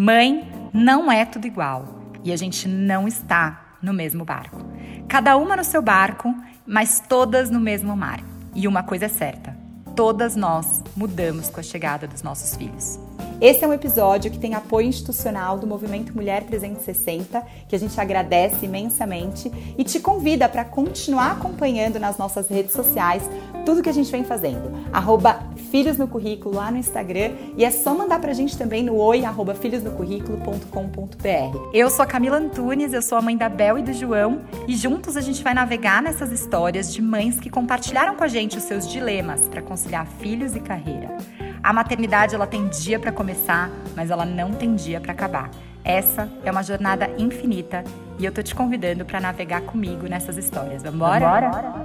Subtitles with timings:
[0.00, 1.84] Mãe não é tudo igual
[2.22, 4.64] e a gente não está no mesmo barco.
[5.08, 6.32] Cada uma no seu barco,
[6.64, 8.20] mas todas no mesmo mar.
[8.54, 9.56] E uma coisa é certa:
[9.96, 12.96] todas nós mudamos com a chegada dos nossos filhos.
[13.40, 18.00] Esse é um episódio que tem apoio institucional do Movimento Mulher 360, que a gente
[18.00, 23.28] agradece imensamente e te convida para continuar acompanhando nas nossas redes sociais
[23.66, 24.72] tudo que a gente vem fazendo.
[24.92, 25.40] Arroba
[25.70, 29.24] Filhos no Currículo lá no Instagram e é só mandar pra gente também no oi
[29.24, 31.70] arroba filhosnocurrículo.com.br.
[31.74, 34.74] Eu sou a Camila Antunes, eu sou a mãe da Bel e do João e
[34.74, 38.64] juntos a gente vai navegar nessas histórias de mães que compartilharam com a gente os
[38.64, 41.16] seus dilemas para conciliar filhos e carreira.
[41.62, 45.50] A maternidade ela tem dia para começar, mas ela não tem dia para acabar.
[45.84, 47.84] Essa é uma jornada infinita
[48.18, 50.82] e eu tô te convidando para navegar comigo nessas histórias.
[50.82, 51.40] Vambora?
[51.40, 51.84] Vambora?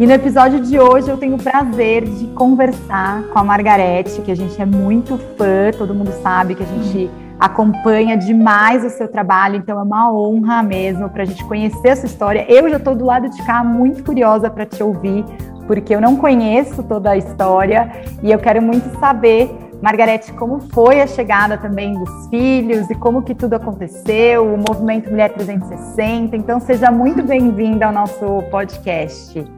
[0.00, 4.30] E no episódio de hoje eu tenho o prazer de conversar com a Margarete, que
[4.30, 9.08] a gente é muito fã, todo mundo sabe que a gente acompanha demais o seu
[9.08, 12.46] trabalho, então é uma honra mesmo para a gente conhecer a sua história.
[12.48, 15.24] Eu já estou do lado de cá muito curiosa para te ouvir
[15.66, 17.90] porque eu não conheço toda a história
[18.22, 19.50] e eu quero muito saber,
[19.82, 25.10] Margarete, como foi a chegada também dos filhos e como que tudo aconteceu, o Movimento
[25.10, 26.36] Mulher 360.
[26.36, 29.57] Então, seja muito bem-vinda ao nosso podcast.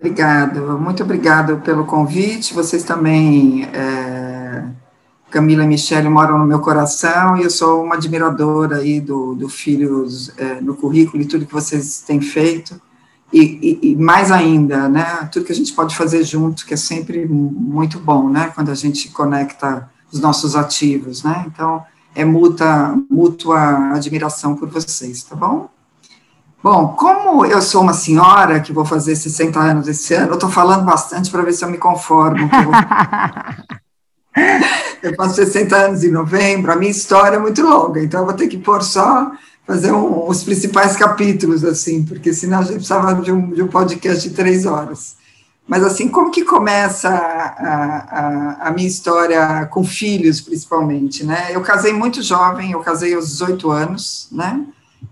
[0.00, 2.54] Obrigado, muito obrigado pelo convite.
[2.54, 4.64] Vocês também, é,
[5.30, 9.48] Camila e Michele, moram no meu coração e eu sou uma admiradora aí do, do
[9.48, 12.80] Filhos é, no currículo e tudo que vocês têm feito
[13.32, 16.76] e, e, e, mais ainda, né, tudo que a gente pode fazer junto, que é
[16.76, 22.98] sempre muito bom, né, quando a gente conecta os nossos ativos, né, então é mútua,
[23.08, 25.68] mútua admiração por vocês, tá bom?
[26.62, 30.50] Bom, como eu sou uma senhora que vou fazer 60 anos esse ano, eu estou
[30.50, 32.48] falando bastante para ver se eu me conformo.
[35.02, 38.34] Eu, faço 60 anos em novembro, a minha história é muito longa, então eu vou
[38.34, 39.32] ter que pôr só
[39.66, 43.66] fazer um, os principais capítulos, assim, porque senão a gente precisava de um, de um
[43.66, 45.16] podcast de três horas.
[45.66, 51.48] Mas, assim, como que começa a, a, a, minha história com filhos, principalmente, né?
[51.50, 54.64] Eu casei muito jovem, eu casei aos 18 anos, né?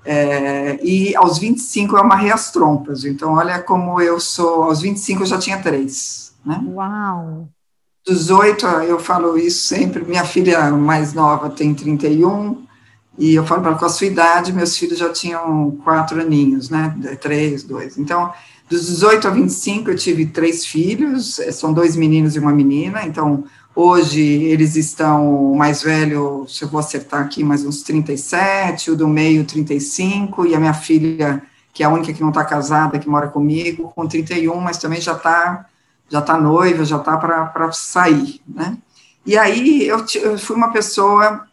[0.04, 3.04] É, e aos 25 eu amarrei as trompas.
[3.04, 4.64] Então, olha como eu sou.
[4.64, 6.62] Aos 25 eu já tinha três, né?
[6.68, 7.48] Uau!
[8.06, 10.04] 18, eu falo isso sempre.
[10.04, 12.66] Minha filha mais nova tem 31,
[13.18, 16.96] e eu falo para com a sua idade, meus filhos já tinham quatro aninhos, né?
[17.20, 17.98] Três, dois.
[17.98, 18.32] Então,
[18.70, 23.04] dos 18 a 25, eu tive três filhos, eh, são dois meninos e uma menina.
[23.04, 23.44] Então,
[23.80, 28.96] hoje eles estão, o mais velho, se eu vou acertar aqui, mais uns 37, o
[28.96, 31.40] do meio, 35, e a minha filha,
[31.72, 35.00] que é a única que não está casada, que mora comigo, com 31, mas também
[35.00, 35.66] já está
[36.10, 38.78] já tá noiva, já está para sair, né?
[39.24, 41.46] E aí eu, eu fui uma pessoa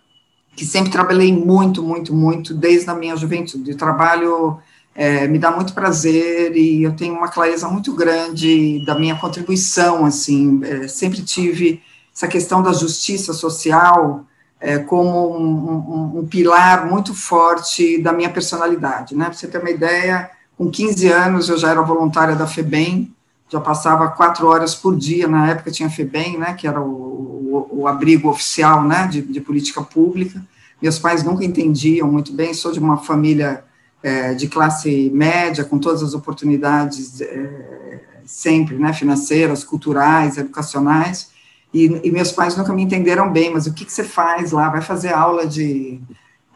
[0.55, 3.71] que sempre trabalhei muito, muito, muito, desde a minha juventude.
[3.71, 4.57] O trabalho
[4.95, 10.05] é, me dá muito prazer e eu tenho uma clareza muito grande da minha contribuição,
[10.05, 11.83] assim, é, sempre tive
[12.15, 14.25] essa questão da justiça social
[14.59, 19.59] é, como um, um, um, pilar muito forte da minha personalidade, né, para você ter
[19.59, 23.13] uma ideia, com 15 anos eu já era voluntária da FEBEM,
[23.49, 27.81] já passava quatro horas por dia, na época tinha FEBEM, né, que era o, o,
[27.81, 30.41] o abrigo oficial, né, de, de, política pública,
[30.81, 33.63] meus pais nunca entendiam muito bem, sou de uma família
[34.01, 41.34] é, de classe média, com todas as oportunidades é, sempre, né, financeiras, culturais, educacionais,
[41.75, 44.69] e, e, meus pais nunca me entenderam bem, mas o que, que você faz lá?
[44.69, 45.99] Vai fazer aula de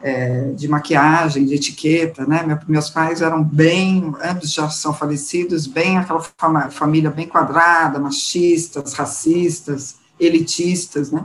[0.02, 2.42] é, de maquiagem, de etiqueta, né?
[2.42, 7.98] Meu, meus pais eram bem, ambos já são falecidos, bem aquela fama, família bem quadrada,
[7.98, 11.24] machistas, racistas, elitistas, né?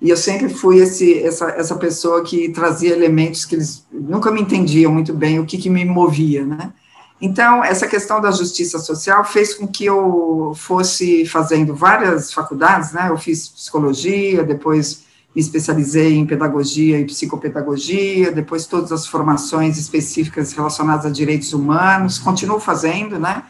[0.00, 4.40] E eu sempre fui esse, essa, essa pessoa que trazia elementos que eles nunca me
[4.40, 6.72] entendiam muito bem o que, que me movia, né?
[7.20, 13.08] Então, essa questão da justiça social fez com que eu fosse fazendo várias faculdades, né?
[13.10, 15.04] Eu fiz psicologia, depois
[15.34, 22.18] me especializei em pedagogia e psicopedagogia, depois todas as formações específicas relacionadas a direitos humanos,
[22.18, 23.44] continuo fazendo, né?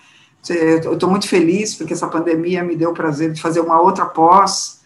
[0.48, 4.06] Eu estou muito feliz porque essa pandemia me deu o prazer de fazer uma outra
[4.06, 4.77] pós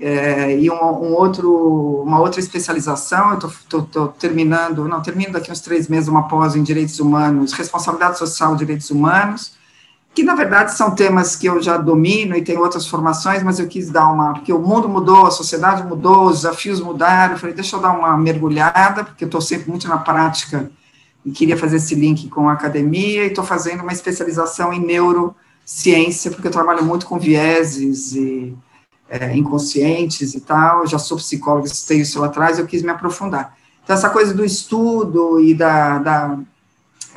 [0.00, 3.32] é, e um, um, outro, uma outra especialização.
[3.32, 8.18] Eu estou terminando, não, termino daqui uns três meses uma pós em direitos humanos, responsabilidade
[8.18, 9.58] social e direitos humanos
[10.18, 13.68] que na verdade são temas que eu já domino e tenho outras formações, mas eu
[13.68, 17.54] quis dar uma, porque o mundo mudou, a sociedade mudou, os desafios mudaram, eu falei,
[17.54, 20.68] deixa eu dar uma mergulhada, porque eu estou sempre muito na prática
[21.24, 26.32] e queria fazer esse link com a academia, e estou fazendo uma especialização em neurociência,
[26.32, 28.56] porque eu trabalho muito com vieses e
[29.08, 30.86] é, inconscientes e tal.
[30.86, 33.56] Já sou psicóloga, tenho isso lá atrás, eu quis me aprofundar.
[33.82, 36.38] Então, essa coisa do estudo e da, da,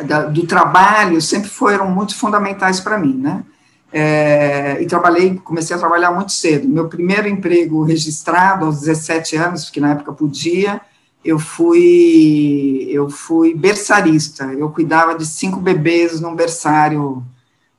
[0.06, 3.44] da do trabalho sempre foram muito fundamentais para mim, né?
[3.94, 6.68] É, e trabalhei, comecei a trabalhar muito cedo.
[6.70, 10.80] Meu primeiro emprego registrado aos 17 anos, porque na época podia,
[11.26, 14.46] eu fui eu fui berçarista.
[14.46, 17.22] Eu cuidava de cinco bebês num berçário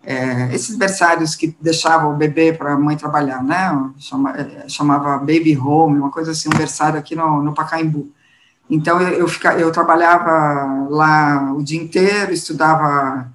[0.04, 3.90] é, esses berçários que deixavam o bebê para a mãe trabalhar, né?
[3.98, 8.10] Chama, é, chamava baby home, uma coisa assim, um berçário aqui no, no Pacaembu.
[8.68, 13.30] Então eu, eu, fica, eu trabalhava lá o dia inteiro, estudava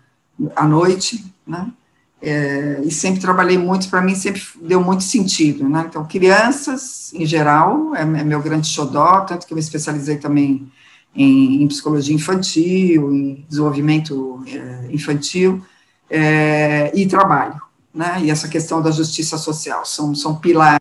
[0.55, 1.71] à noite, né?
[2.19, 5.85] É, e sempre trabalhei muito, para mim sempre deu muito sentido, né?
[5.87, 10.69] Então, crianças, em geral, é, é, meu grande xodó, tanto que eu me especializei também
[11.15, 15.63] em, em psicologia infantil, em desenvolvimento é, infantil,
[16.09, 17.61] é, e trabalho,
[17.93, 18.19] né?
[18.21, 20.79] E essa questão da justiça social são, são pilares.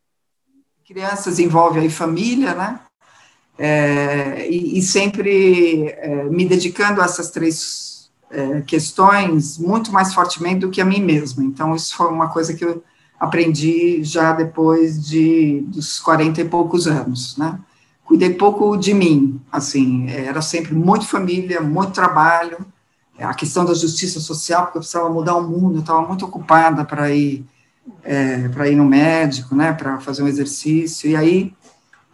[0.87, 2.81] Crianças envolve aí família, né?
[3.59, 10.61] É, e, e, sempre é, me dedicando a essas três é, questões muito mais fortemente
[10.61, 11.43] do que a mim mesma.
[11.43, 12.85] Então, isso foi uma coisa que eu
[13.19, 17.59] aprendi já depois de dos 40 e poucos anos, né?
[18.05, 22.59] Cuidei pouco de mim, assim, era sempre muito família, muito trabalho,
[23.25, 26.85] a questão da justiça social, porque eu precisava mudar o mundo, eu estava muito ocupada
[26.85, 27.45] para ir
[28.03, 31.53] é, para ir no médico, né, para fazer um exercício, e aí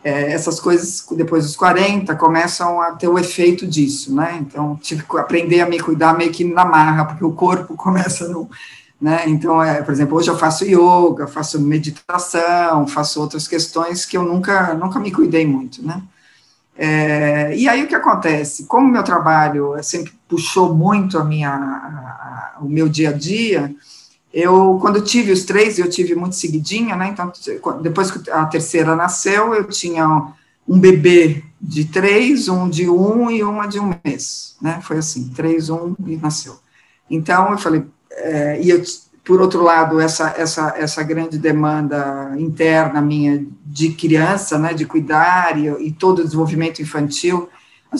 [0.04, 5.02] é, essas coisas, depois dos 40, começam a ter o efeito disso, né, então tive
[5.02, 8.48] que aprender a me cuidar meio que na marra, porque o corpo começa no,
[9.00, 14.16] né, então, é, por exemplo, hoje eu faço yoga, faço meditação, faço outras questões que
[14.16, 16.02] eu nunca, nunca me cuidei muito, né,
[17.52, 18.64] é, e aí o que acontece?
[18.66, 23.74] Como meu trabalho sempre puxou muito a minha, a, o meu dia a dia,
[24.32, 27.08] eu, quando tive os três, eu tive muito seguidinha, né?
[27.08, 27.30] Então,
[27.82, 30.32] depois que a terceira nasceu, eu tinha
[30.66, 34.80] um bebê de três, um de um e uma de um mês, né?
[34.82, 36.56] Foi assim, três, um e nasceu.
[37.10, 38.82] Então, eu falei, é, e eu
[39.24, 45.56] por outro lado, essa, essa, essa grande demanda interna minha de criança, né, de cuidar
[45.58, 47.48] e, e todo o desenvolvimento infantil,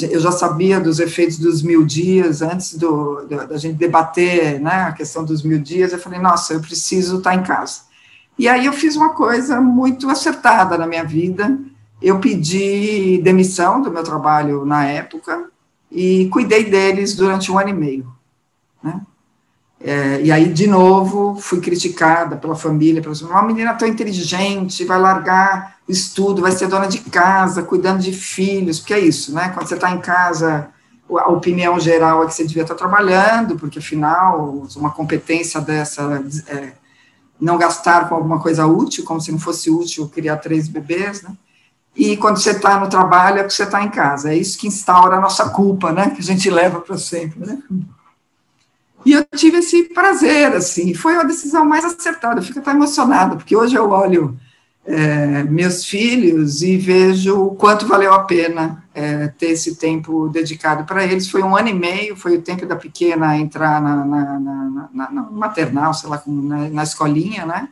[0.01, 4.93] eu já sabia dos efeitos dos mil dias, antes do, da gente debater né, a
[4.93, 7.83] questão dos mil dias, eu falei, nossa, eu preciso estar em casa.
[8.39, 11.59] E aí eu fiz uma coisa muito acertada na minha vida,
[12.01, 15.51] eu pedi demissão do meu trabalho na época
[15.91, 18.13] e cuidei deles durante um ano e meio,
[18.83, 19.03] né?
[19.85, 24.99] É, e aí, de novo, fui criticada pela família, pela uma menina tão inteligente, vai
[24.99, 29.49] largar o estudo, vai ser dona de casa, cuidando de filhos, porque é isso, né?
[29.49, 30.69] Quando você está em casa,
[31.11, 36.75] a opinião geral é que você devia estar trabalhando, porque afinal, uma competência dessa, é,
[37.41, 41.37] não gastar com alguma coisa útil, como se não fosse útil criar três bebês, né?
[41.95, 44.33] E quando você está no trabalho, é porque você está em casa.
[44.33, 46.11] É isso que instaura a nossa culpa, né?
[46.11, 47.59] Que a gente leva para sempre, né?
[49.05, 52.41] E eu tive esse prazer, assim, foi a decisão mais acertada.
[52.41, 54.39] Eu fico até emocionada, porque hoje eu olho
[54.85, 60.85] é, meus filhos e vejo o quanto valeu a pena é, ter esse tempo dedicado
[60.85, 61.29] para eles.
[61.29, 65.11] Foi um ano e meio, foi o tempo da pequena entrar na, na, na, na,
[65.11, 67.69] na maternal, sei lá, na, escolinha, né?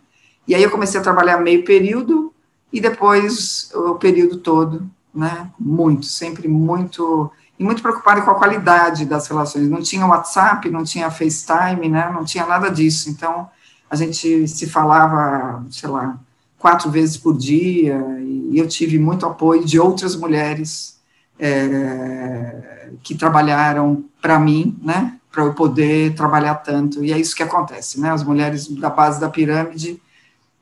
[0.47, 2.32] E aí eu comecei a trabalhar meio período
[2.73, 5.51] e depois o período todo, né?
[5.58, 9.69] Muito, sempre muito e muito preocupado com a qualidade das relações.
[9.69, 12.10] Não tinha WhatsApp, não tinha FaceTime, né?
[12.10, 13.10] Não tinha nada disso.
[13.10, 13.50] Então,
[13.90, 16.19] a gente se falava, sei lá,
[16.58, 20.98] quatro vezes por dia, e eu tive muito apoio de outras mulheres
[21.38, 25.19] é, que trabalharam para mim, né?
[25.31, 27.05] Para eu poder trabalhar tanto.
[27.05, 28.10] E é isso que acontece, né?
[28.10, 30.00] As mulheres da base da pirâmide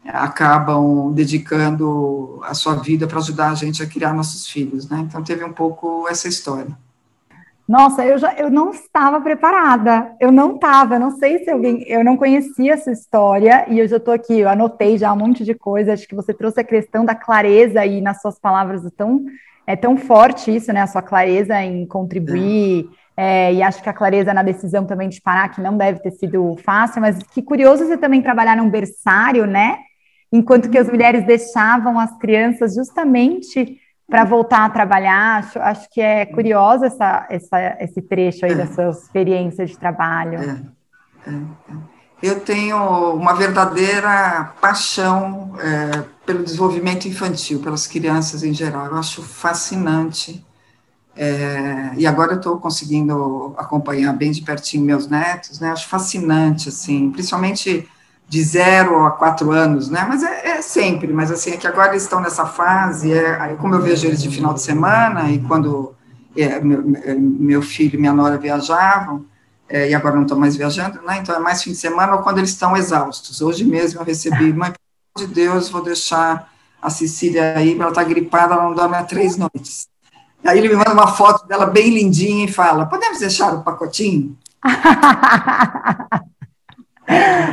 [0.05, 4.99] acabam dedicando a sua vida para ajudar a gente a criar nossos filhos, né?
[5.07, 6.77] Então teve um pouco essa história.
[7.69, 10.17] Nossa, eu já eu não estava preparada.
[10.19, 13.99] Eu não estava, não sei se alguém, eu não conhecia essa história e eu já
[13.99, 15.93] estou aqui, eu anotei já um monte de coisa.
[15.93, 19.23] Acho que você trouxe a questão da clareza aí nas suas palavras é tão
[19.67, 20.81] é tão forte isso, né?
[20.81, 22.89] A sua clareza em contribuir.
[23.15, 26.13] É, e acho que a clareza na decisão também de parar, que não deve ter
[26.13, 29.77] sido fácil, mas que curioso você também trabalhar num berçário, né?
[30.33, 35.39] Enquanto que as mulheres deixavam as crianças justamente para voltar a trabalhar.
[35.39, 38.55] Acho, acho que é curioso essa, essa, esse trecho aí é.
[38.55, 40.39] da sua experiência de trabalho.
[40.41, 41.99] É, é, é.
[42.21, 48.87] Eu tenho uma verdadeira paixão é, pelo desenvolvimento infantil, pelas crianças em geral.
[48.87, 50.45] Eu acho fascinante.
[51.15, 55.71] É, e agora eu estou conseguindo acompanhar bem de pertinho meus netos, né?
[55.71, 57.89] Acho fascinante, assim, principalmente
[58.29, 60.05] de zero a quatro anos, né?
[60.07, 63.75] Mas é, é, sempre, mas assim, é que agora eles estão nessa fase, é, como
[63.75, 65.95] eu vejo eles de final de semana, e quando
[66.37, 69.25] é, meu, é, meu, filho e minha nora viajavam,
[69.67, 71.19] é, e agora não estão mais viajando, né?
[71.19, 73.41] Então é mais fim de semana ou quando eles estão exaustos.
[73.41, 74.79] Hoje mesmo eu recebi, mãe, pelo
[75.17, 79.05] amor de Deus, vou deixar a Cecília aí, ela está gripada, ela não dorme há
[79.05, 79.89] três noites.
[80.45, 84.37] Aí ele me manda uma foto dela bem lindinha e fala: podemos deixar o pacotinho?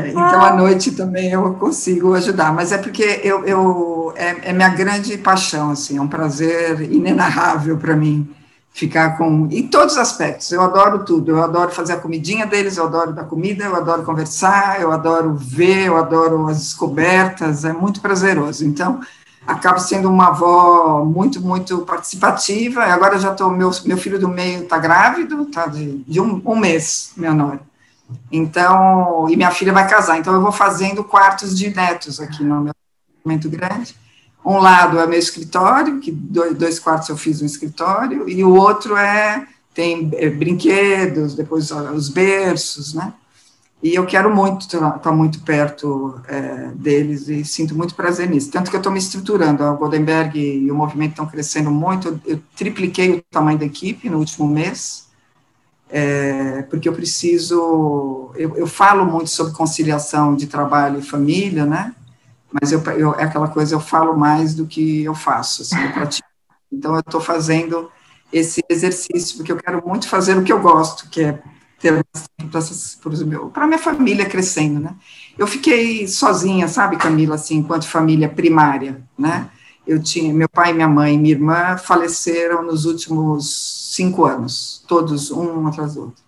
[0.09, 4.69] Então, à noite também eu consigo ajudar, mas é porque eu, eu é, é minha
[4.69, 8.29] grande paixão, assim, é um prazer inenarrável para mim
[8.75, 12.75] ficar com, em todos os aspectos, eu adoro tudo, eu adoro fazer a comidinha deles,
[12.75, 17.71] eu adoro dar comida, eu adoro conversar, eu adoro ver, eu adoro as descobertas, é
[17.71, 18.99] muito prazeroso, então,
[19.47, 24.63] acabo sendo uma avó muito, muito participativa, agora já estou, meu, meu filho do meio
[24.63, 27.61] está grávido, está de, de um, um mês, minha nora,
[28.31, 32.61] então, e minha filha vai casar, então eu vou fazendo quartos de netos aqui no
[32.61, 32.73] meu
[33.23, 33.95] momento grande.
[34.45, 38.53] Um lado é meu escritório, que dois, dois quartos eu fiz no escritório, e o
[38.53, 43.13] outro é tem é, brinquedos, depois os berços, né?
[43.83, 48.49] E eu quero muito estar tá muito perto é, deles e sinto muito prazer nisso.
[48.49, 49.63] Tanto que eu estou me estruturando.
[49.63, 52.07] A Goldenberg e o movimento estão crescendo muito.
[52.07, 55.05] Eu, eu tripliquei o tamanho da equipe no último mês
[55.97, 61.95] é, porque eu preciso, eu, eu, falo muito sobre conciliação de trabalho e família, né?
[62.51, 65.93] Mas eu, eu, é aquela coisa, eu falo mais do que eu faço, assim, eu
[65.93, 66.27] pratico.
[66.69, 67.89] Então, eu estou fazendo
[68.33, 71.41] esse exercício, porque eu quero muito fazer o que eu gosto, que é
[71.79, 72.03] ter
[73.53, 74.93] para minha família crescendo, né?
[75.37, 79.49] Eu fiquei sozinha, sabe, Camila, assim, enquanto família primária, né?
[79.87, 85.31] Eu tinha, meu pai, minha mãe e minha irmã faleceram nos últimos cinco anos, todos
[85.31, 86.23] um atrás do outro.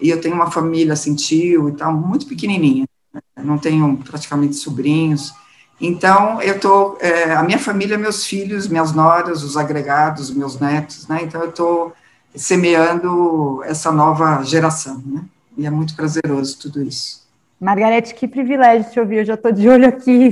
[0.00, 3.20] E eu tenho uma família, assim, tio e tal, muito pequenininha, né?
[3.42, 5.32] não tenho praticamente sobrinhos.
[5.80, 11.08] Então, eu tô, é, a minha família, meus filhos, minhas noras, os agregados, meus netos,
[11.08, 11.20] né?
[11.22, 11.92] Então, eu estou
[12.34, 15.24] semeando essa nova geração, né?
[15.56, 17.20] E é muito prazeroso tudo isso.
[17.60, 19.18] Margarete, que privilégio te ouvir.
[19.18, 20.30] Eu já estou de olho aqui,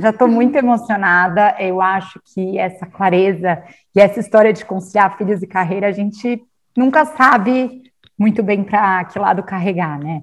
[0.00, 1.56] já estou muito emocionada.
[1.58, 3.60] Eu acho que essa clareza
[3.96, 6.40] e essa história de conciliar filhos e carreira, a gente
[6.76, 7.82] nunca sabe
[8.16, 10.22] muito bem para que lado carregar, né?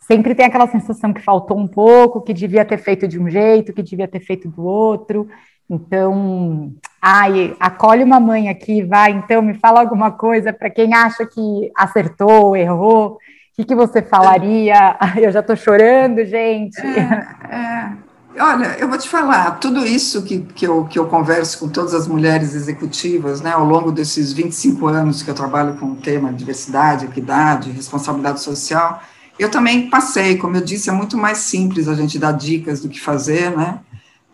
[0.00, 3.72] Sempre tem aquela sensação que faltou um pouco, que devia ter feito de um jeito,
[3.72, 5.28] que devia ter feito do outro.
[5.68, 11.26] Então, ai, acolhe uma mãe aqui, vai, então me fala alguma coisa para quem acha
[11.26, 13.18] que acertou, errou
[13.54, 14.98] que, que você falaria?
[15.16, 16.80] Eu já estou chorando, gente.
[16.80, 17.92] É, é.
[18.36, 21.94] Olha, eu vou te falar, tudo isso que, que, eu, que eu converso com todas
[21.94, 26.32] as mulheres executivas, né, ao longo desses 25 anos que eu trabalho com o tema
[26.32, 29.00] diversidade, equidade, responsabilidade social,
[29.38, 32.88] eu também passei, como eu disse, é muito mais simples a gente dar dicas do
[32.88, 33.78] que fazer, né,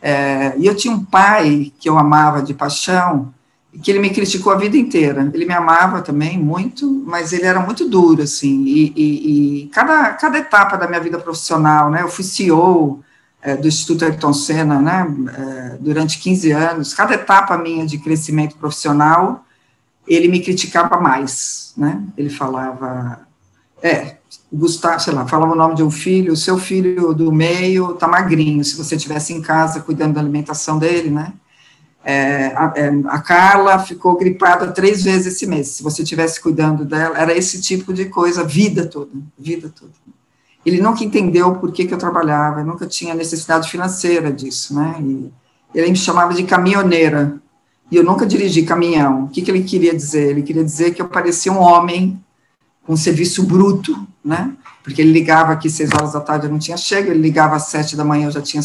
[0.01, 3.35] é, e eu tinha um pai que eu amava de paixão,
[3.79, 5.31] que ele me criticou a vida inteira.
[5.33, 10.13] Ele me amava também muito, mas ele era muito duro, assim, e, e, e cada,
[10.15, 13.01] cada etapa da minha vida profissional, né, eu fui CEO
[13.41, 18.57] é, do Instituto Ayrton Senna, né, é, durante 15 anos, cada etapa minha de crescimento
[18.57, 19.45] profissional,
[20.07, 23.21] ele me criticava mais, né, ele falava,
[23.81, 24.17] é,
[24.53, 28.09] Gustavo, sei lá, falava o nome de um filho, o seu filho do meio tá
[28.09, 31.33] magrinho, se você estivesse em casa cuidando da alimentação dele, né,
[32.05, 35.69] é, a, é, a, Carla ficou gripada três vezes esse mês.
[35.69, 39.93] Se você estivesse cuidando dela, era esse tipo de coisa, vida toda, vida toda.
[40.65, 44.97] Ele nunca entendeu por que, que eu trabalhava, eu nunca tinha necessidade financeira disso, né?
[45.01, 45.31] E
[45.75, 47.41] ele me chamava de caminhoneira,
[47.91, 49.25] e eu nunca dirigi caminhão.
[49.25, 50.31] O que, que ele queria dizer?
[50.31, 52.23] Ele queria dizer que eu parecia um homem
[52.87, 54.55] com serviço bruto, né?
[54.83, 57.65] Porque ele ligava aqui seis horas da tarde, eu não tinha chego, ele ligava às
[57.65, 58.63] sete da manhã, eu já tinha,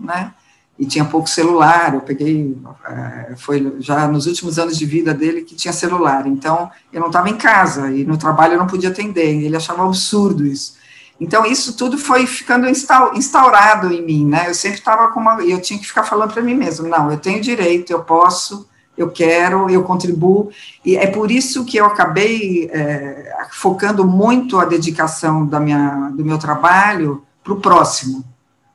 [0.00, 0.32] né?
[0.78, 2.56] E tinha pouco celular, eu peguei,
[2.88, 7.08] é, foi já nos últimos anos de vida dele que tinha celular, então eu não
[7.08, 10.74] estava em casa, e no trabalho eu não podia atender, ele achava absurdo isso.
[11.20, 15.60] Então isso tudo foi ficando instaurado em mim, né, eu sempre estava com uma, eu
[15.60, 19.70] tinha que ficar falando para mim mesmo, não, eu tenho direito, eu posso, eu quero,
[19.70, 20.50] eu contribuo,
[20.84, 26.24] e é por isso que eu acabei é, focando muito a dedicação da minha, do
[26.24, 28.24] meu trabalho para o próximo,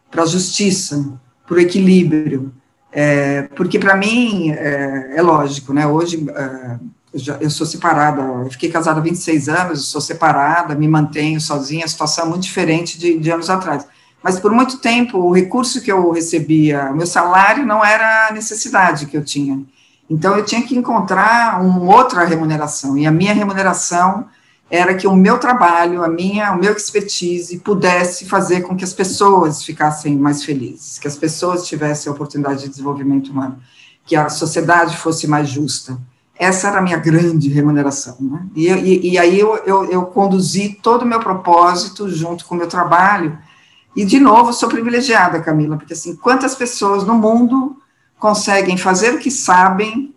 [0.10, 2.54] para a justiça, para o equilíbrio.
[2.92, 5.86] É, porque para mim é, é, lógico, né?
[5.88, 6.80] Hoje é,
[7.12, 11.42] eu, já, eu, sou separada, eu fiquei casada há 26 anos, sou separada, me mantenho
[11.42, 13.86] sozinha, a situação é muito diferente de, de anos atrás.
[14.24, 19.08] Mas por muito tempo o recurso que eu recebia, meu salário não era a necessidade
[19.08, 19.62] que eu tinha.
[20.10, 24.28] Então eu tinha que encontrar uma outra remuneração e a minha remuneração
[24.70, 28.94] era que o meu trabalho, a minha, o meu expertise pudesse fazer com que as
[28.94, 33.60] pessoas ficassem mais felizes, que as pessoas tivessem a oportunidade de desenvolvimento humano,
[34.06, 36.00] que a sociedade fosse mais justa.
[36.38, 38.16] Essa era a minha grande remuneração.
[38.20, 38.46] Né?
[38.56, 42.58] E, e, e, aí eu, eu, eu conduzi todo o meu propósito junto com o
[42.58, 43.38] meu trabalho.
[43.96, 47.76] E, de novo, sou privilegiada, Camila, porque assim, quantas pessoas no mundo
[48.20, 50.14] conseguem fazer o que sabem,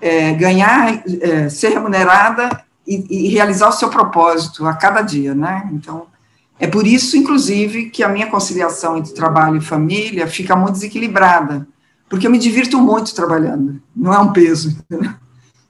[0.00, 5.68] é, ganhar, é, ser remunerada e, e, realizar o seu propósito a cada dia, né?
[5.74, 6.06] Então,
[6.58, 11.68] é por isso, inclusive, que a minha conciliação entre trabalho e família fica muito desequilibrada,
[12.08, 14.74] porque eu me divirto muito trabalhando, não é um peso,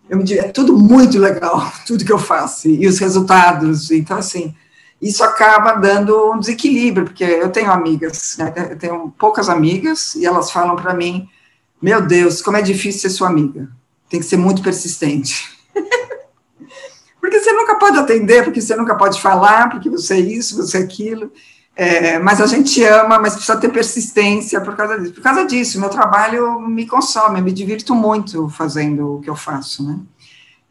[0.08, 4.54] divirto, é tudo muito legal, tudo que eu faço, e os resultados, então, assim,
[5.02, 10.25] isso acaba dando um desequilíbrio, porque eu tenho amigas, né, eu tenho poucas amigas, e
[10.25, 11.28] elas falam para mim,
[11.82, 13.68] meu Deus, como é difícil ser sua amiga,
[14.08, 15.58] tem que ser muito persistente.
[17.20, 20.78] porque você nunca pode atender, porque você nunca pode falar, porque você é isso, você
[20.78, 21.32] é aquilo.
[21.75, 25.14] É, mas a gente ama, mas precisa ter persistência por causa disso.
[25.14, 29.37] Por causa disso, meu trabalho me consome, eu me divirto muito fazendo o que eu
[29.37, 30.00] faço, né?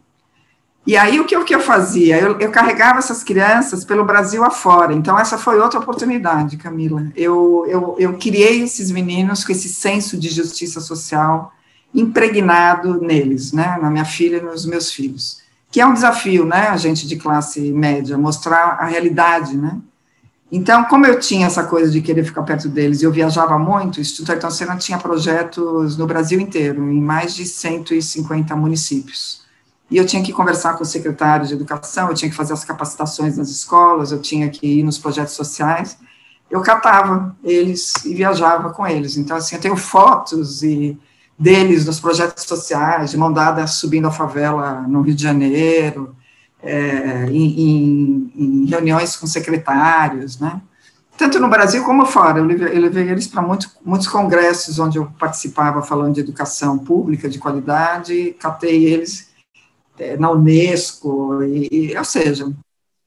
[0.87, 2.19] E aí, o que, o que eu fazia?
[2.19, 7.05] Eu, eu carregava essas crianças pelo Brasil afora, então essa foi outra oportunidade, Camila.
[7.17, 11.53] Eu, eu, eu criei esses meninos com esse senso de justiça social
[11.93, 16.69] impregnado neles, né, na minha filha e nos meus filhos, que é um desafio, né,
[16.69, 19.79] a gente de classe média, mostrar a realidade, né,
[20.51, 23.97] então, como eu tinha essa coisa de querer ficar perto deles e eu viajava muito,
[23.97, 29.46] o Instituto Ayrton Senna tinha projetos no Brasil inteiro, em mais de 150 municípios.
[29.91, 32.65] E eu tinha que conversar com os secretários de educação, eu tinha que fazer as
[32.65, 35.97] capacitações nas escolas, eu tinha que ir nos projetos sociais.
[36.51, 39.17] Eu catava eles e viajava com eles.
[39.17, 40.99] Então, assim, eu tenho fotos e
[41.39, 46.17] deles nos projetos sociais, de mão dada subindo a favela no Rio de Janeiro,
[46.63, 50.61] é, em, em, reuniões com secretários, né?
[51.17, 52.39] Tanto no Brasil como fora.
[52.41, 56.79] Eu levei, eu levei eles para muito, muitos congressos onde eu participava falando de educação
[56.79, 59.29] pública de qualidade, catei eles
[60.19, 62.53] na Unesco, e, e, ou seja,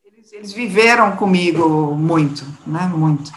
[0.05, 2.91] eles, eles viveram comigo muito, né?
[2.93, 3.31] Muito.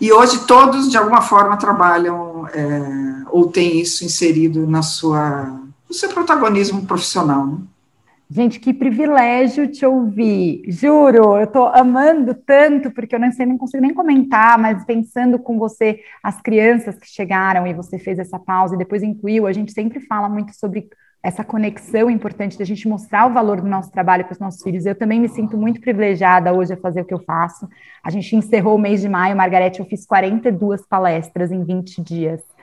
[0.00, 5.94] E hoje todos, de alguma forma, trabalham é, ou têm isso inserido na sua, no
[5.94, 7.46] seu protagonismo profissional.
[7.46, 7.58] Né?
[8.28, 10.64] Gente, que privilégio te ouvir.
[10.66, 15.38] Juro, eu tô amando tanto, porque eu não sei, não consigo nem comentar, mas pensando
[15.38, 19.52] com você, as crianças que chegaram e você fez essa pausa e depois incluiu, a
[19.52, 20.88] gente sempre fala muito sobre
[21.22, 24.86] essa conexão importante da gente mostrar o valor do nosso trabalho para os nossos filhos.
[24.86, 27.68] Eu também me sinto muito privilegiada hoje a fazer o que eu faço.
[28.02, 32.55] A gente encerrou o mês de maio, Margarete, eu fiz 42 palestras em 20 dias.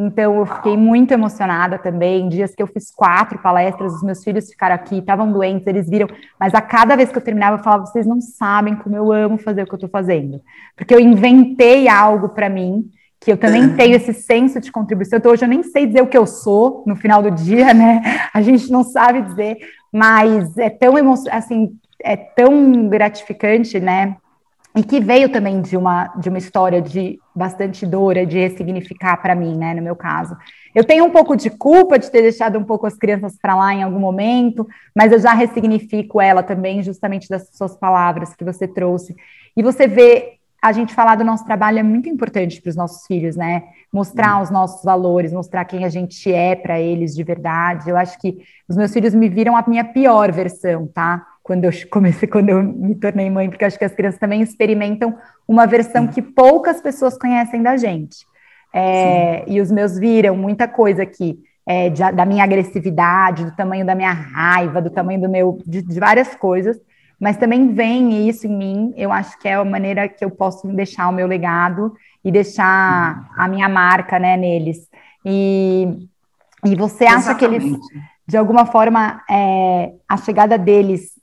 [0.00, 2.28] Então, eu fiquei muito emocionada também.
[2.28, 6.06] Dias que eu fiz quatro palestras, os meus filhos ficaram aqui, estavam doentes, eles viram.
[6.38, 9.38] Mas a cada vez que eu terminava, eu falava: vocês não sabem como eu amo
[9.38, 10.40] fazer o que eu estou fazendo.
[10.76, 15.18] Porque eu inventei algo para mim, que eu também tenho esse senso de contribuição.
[15.18, 18.00] Então, hoje eu nem sei dizer o que eu sou no final do dia, né?
[18.32, 19.56] A gente não sabe dizer,
[19.92, 24.16] mas é tão, emo assim, é tão gratificante, né?
[24.76, 29.34] E que veio também de uma, de uma história de bastante dor, de ressignificar para
[29.34, 30.36] mim, né, no meu caso.
[30.74, 33.74] Eu tenho um pouco de culpa de ter deixado um pouco as crianças para lá
[33.74, 38.68] em algum momento, mas eu já ressignifico ela também, justamente das suas palavras que você
[38.68, 39.16] trouxe.
[39.56, 43.06] E você vê a gente falar do nosso trabalho é muito importante para os nossos
[43.06, 43.62] filhos, né?
[43.92, 47.88] Mostrar os nossos valores, mostrar quem a gente é para eles de verdade.
[47.88, 51.24] Eu acho que os meus filhos me viram a minha pior versão, tá?
[51.48, 55.16] Quando eu comecei, quando eu me tornei mãe, porque acho que as crianças também experimentam
[55.48, 58.18] uma versão que poucas pessoas conhecem da gente.
[58.72, 61.38] É, e os meus viram muita coisa aqui.
[61.66, 65.82] É, de, da minha agressividade, do tamanho da minha raiva, do tamanho do meu, de,
[65.82, 66.78] de várias coisas
[67.20, 68.94] mas também vem isso em mim.
[68.96, 71.92] Eu acho que é a maneira que eu posso deixar o meu legado
[72.24, 74.88] e deixar a minha marca, né, neles.
[75.24, 76.08] E,
[76.64, 77.64] e você acha Exatamente.
[77.64, 77.80] que eles,
[78.26, 81.17] de alguma forma, é, a chegada deles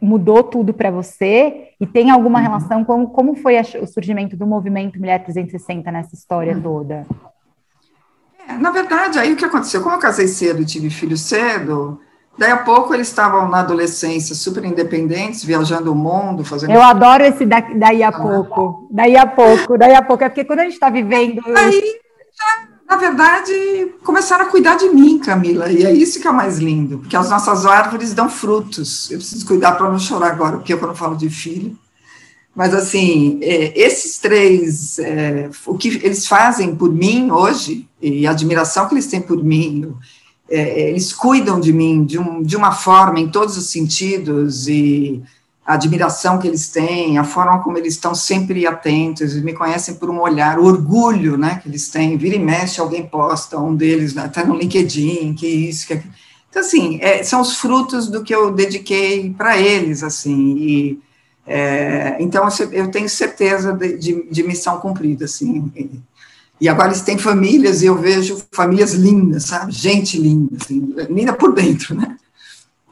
[0.00, 1.70] mudou tudo para você?
[1.80, 2.44] E tem alguma uhum.
[2.44, 6.62] relação com como foi a, o surgimento do movimento Mulher 360 nessa história uhum.
[6.62, 7.06] toda?
[8.48, 9.82] É, na verdade, aí o que aconteceu?
[9.82, 12.00] Como eu casei cedo e tive filho cedo,
[12.36, 16.72] Daí a pouco eles estavam na adolescência super independentes, viajando o mundo, fazendo.
[16.72, 18.88] Eu adoro esse da, daí a pouco.
[18.90, 20.24] Daí a pouco, daí a pouco.
[20.24, 21.40] É porque quando a gente está vivendo.
[21.56, 22.00] Aí,
[22.88, 23.52] na verdade,
[24.02, 25.70] começaram a cuidar de mim, Camila.
[25.70, 29.10] E é isso que é mais lindo, porque as nossas árvores dão frutos.
[29.10, 31.76] Eu preciso cuidar para não chorar agora, porque eu não falo de filho.
[32.54, 38.30] Mas, assim, é, esses três, é, o que eles fazem por mim hoje, e a
[38.30, 39.92] admiração que eles têm por mim,
[40.48, 44.68] é, é, eles cuidam de mim de, um, de uma forma em todos os sentidos
[44.68, 45.22] e
[45.66, 50.10] a admiração que eles têm, a forma como eles estão sempre atentos, me conhecem por
[50.10, 54.14] um olhar, o orgulho, né, que eles têm, vira e mexe, alguém posta, um deles,
[54.14, 56.12] né, até no LinkedIn, que isso, que aquilo.
[56.50, 61.00] Então, assim, é, são os frutos do que eu dediquei para eles, assim, e,
[61.46, 65.72] é, então eu tenho certeza de, de, de missão cumprida, assim,
[66.60, 69.72] e agora eles têm famílias e eu vejo famílias lindas, sabe?
[69.72, 72.16] Gente linda, assim, linda por dentro, né?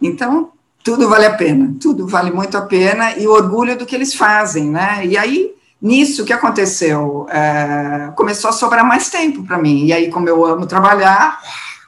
[0.01, 0.51] Então,
[0.83, 4.15] tudo vale a pena, tudo vale muito a pena e o orgulho do que eles
[4.15, 5.07] fazem, né?
[5.07, 7.27] E aí, nisso, o que aconteceu?
[7.31, 9.87] É, começou a sobrar mais tempo para mim.
[9.87, 11.41] E aí, como eu amo trabalhar,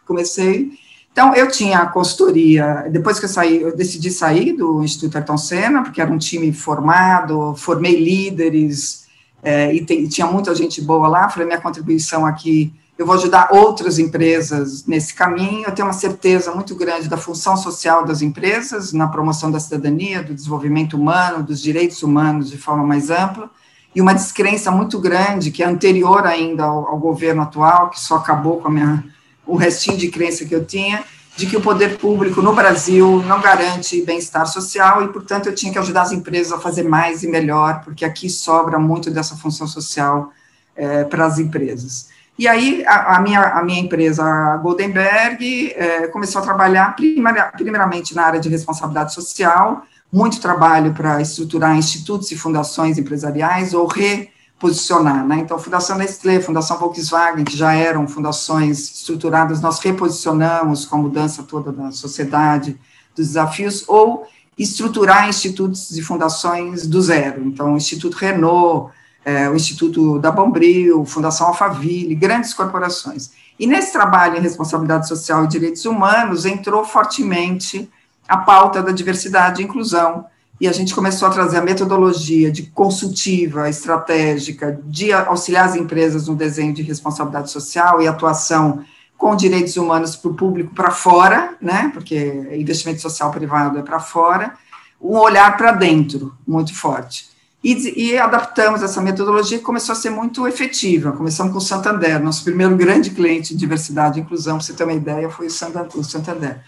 [0.07, 0.72] comecei.
[1.12, 5.38] Então, eu tinha a consultoria, depois que eu saí, eu decidi sair do Instituto Ayrton
[5.38, 9.04] Senna, porque era um time formado, formei líderes,
[9.42, 13.98] é, e, tinha muita gente boa lá, falei, minha contribuição aqui, eu vou ajudar outras
[13.98, 19.09] empresas nesse caminho, eu tenho uma certeza muito grande da função social das empresas, na
[19.09, 23.50] promoção da cidadania, do desenvolvimento humano, dos direitos humanos de forma mais ampla,
[23.94, 28.16] e uma descrença muito grande, que é anterior ainda ao, ao governo atual, que só
[28.16, 29.04] acabou com minha,
[29.46, 31.04] o restinho de crença que eu tinha,
[31.37, 35.72] de que o poder público no Brasil não garante bem-estar social e, portanto, eu tinha
[35.72, 39.66] que ajudar as empresas a fazer mais e melhor, porque aqui sobra muito dessa função
[39.66, 40.30] social
[40.76, 42.13] é, para as empresas.
[42.38, 48.14] E aí, a, a, minha, a minha empresa, a Goldenberg, é, começou a trabalhar primeiramente
[48.14, 54.31] na área de responsabilidade social, muito trabalho para estruturar institutos e fundações empresariais ou re
[54.59, 55.40] posicionar, né?
[55.40, 61.42] Então, Fundação Nestlé, Fundação Volkswagen, que já eram fundações estruturadas, nós reposicionamos com a mudança
[61.42, 62.79] toda da sociedade,
[63.14, 67.44] dos desafios, ou estruturar institutos e fundações do zero.
[67.44, 68.92] Então, o Instituto Renault,
[69.24, 73.30] é, o Instituto da Bombril, Fundação Alphaville, grandes corporações.
[73.58, 77.88] E nesse trabalho em responsabilidade social e direitos humanos, entrou fortemente
[78.28, 80.26] a pauta da diversidade e inclusão,
[80.60, 86.28] e a gente começou a trazer a metodologia de consultiva, estratégica, de auxiliar as empresas
[86.28, 88.84] no desenho de responsabilidade social e atuação
[89.16, 93.98] com direitos humanos para o público para fora, né, porque investimento social privado é para
[93.98, 94.54] fora,
[95.00, 97.34] um olhar para dentro muito forte.
[97.64, 101.12] E, e, adaptamos essa metodologia que começou a ser muito efetiva.
[101.12, 104.85] Começamos com o Santander, nosso primeiro grande cliente de diversidade e inclusão, para você ter
[104.85, 106.61] uma ideia, foi o Santander.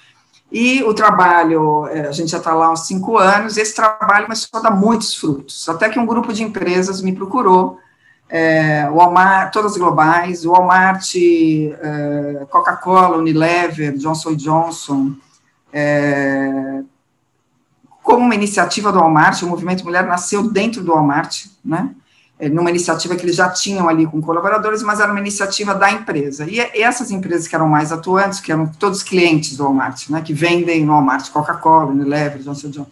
[0.50, 4.24] E o trabalho, é, a gente já está lá há uns cinco anos, esse trabalho
[4.24, 7.78] começou a dar muitos frutos, até que um grupo de empresas me procurou,
[8.26, 15.12] é, Walmart, todas globais, Walmart, é, Coca-Cola, Unilever, Johnson Johnson,
[15.70, 16.82] é,
[18.06, 21.90] como uma iniciativa do Walmart, o Movimento Mulher nasceu dentro do Walmart, né,
[22.38, 25.90] é, numa iniciativa que eles já tinham ali com colaboradores, mas era uma iniciativa da
[25.90, 26.46] empresa.
[26.48, 30.32] E, essas empresas que eram mais atuantes, que eram todos clientes do Walmart, né, que
[30.32, 32.86] vendem no Walmart Coca-Cola, Unilever, Johnson Johnson,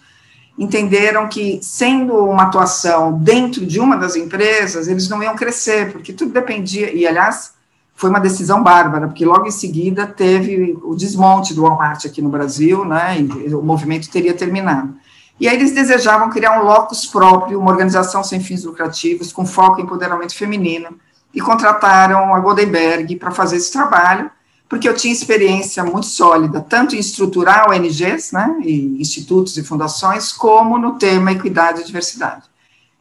[0.58, 6.12] entenderam que, sendo uma atuação dentro de uma das empresas, eles não iam crescer, porque
[6.12, 7.52] tudo dependia, e aliás,
[7.94, 12.30] foi uma decisão bárbara, porque logo em seguida teve o desmonte do Walmart aqui no
[12.30, 15.03] Brasil, né, e o movimento teria terminado.
[15.38, 19.80] E aí eles desejavam criar um locus próprio, uma organização sem fins lucrativos, com foco
[19.80, 20.96] em empoderamento feminino,
[21.34, 24.30] e contrataram a Goldenberg para fazer esse trabalho,
[24.68, 30.32] porque eu tinha experiência muito sólida, tanto em estruturar ONGs, né, e institutos e fundações,
[30.32, 32.44] como no tema equidade e diversidade.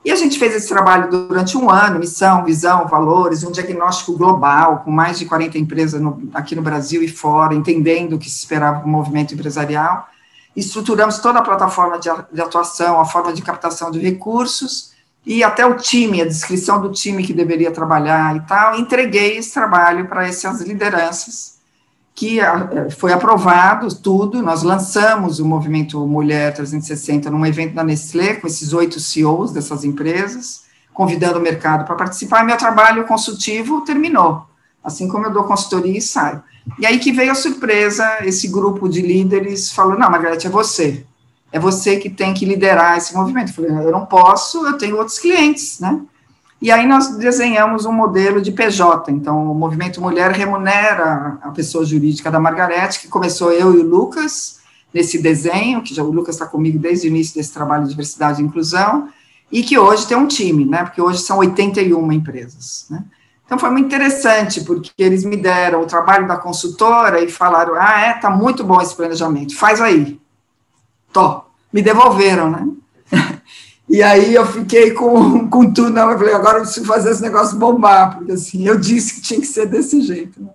[0.06, 4.82] E a gente fez esse trabalho durante um ano, missão, visão, valores, um diagnóstico global,
[4.84, 8.40] com mais de 40 empresas no, aqui no Brasil e fora, entendendo o que se
[8.40, 10.10] esperava do movimento empresarial.
[10.56, 12.10] Estruturamos toda a plataforma de,
[12.42, 14.94] atuação, a forma de captação de recursos,
[15.26, 18.76] e até o time, a descrição do time que deveria trabalhar e tal.
[18.76, 21.54] Entreguei esse trabalho para essas lideranças
[22.16, 28.36] que é, foi aprovado tudo, nós lançamos o Movimento Mulher 360 num evento da Nestlé,
[28.36, 30.64] com esses oito CEOs dessas empresas,
[30.94, 34.46] convidando o mercado para participar, meu trabalho consultivo terminou,
[34.84, 36.44] assim como eu dou consultoria e saio.
[36.80, 41.06] E aí que veio a surpresa, esse grupo de líderes falou, não, Margarete, é você,
[41.52, 43.50] é você que tem que liderar esse movimento.
[43.50, 46.02] Eu falei, eu não posso, eu tenho outros clientes, né?
[46.64, 49.12] E aí nós desenhamos um modelo de PJ.
[49.12, 53.84] Então, o Movimento Mulher remunera a pessoa jurídica da Margarete, que começou eu e o
[53.84, 54.62] Lucas
[54.94, 58.42] nesse desenho, que já o Lucas está comigo desde o início desse trabalho de diversidade
[58.42, 59.10] e inclusão,
[59.52, 60.86] e que hoje tem um time, né?
[60.86, 63.04] Porque hoje são 81 empresas, né?
[63.54, 68.00] Então foi muito interessante, porque eles me deram o trabalho da consultora e falaram: ah,
[68.00, 70.20] é, tá muito bom esse planejamento, faz aí.
[71.12, 71.44] Tô.
[71.72, 72.68] Me devolveram, né?
[73.88, 77.22] E aí eu fiquei com, com tudo, não, eu falei, agora eu preciso fazer esse
[77.22, 80.42] negócio bombar, porque assim, eu disse que tinha que ser desse jeito.
[80.42, 80.50] Né?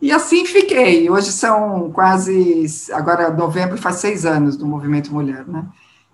[0.00, 1.10] E assim fiquei.
[1.10, 5.66] Hoje são quase, agora novembro faz seis anos do Movimento Mulher, né?